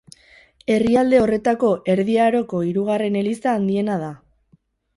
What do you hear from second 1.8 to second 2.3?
erdi